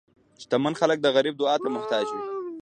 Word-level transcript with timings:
شتمن 0.41 0.73
خلک 0.81 0.97
د 1.01 1.07
غریب 1.15 1.33
دعا 1.37 1.55
ته 1.63 1.67
محتاج 1.75 2.05
وي. 2.13 2.21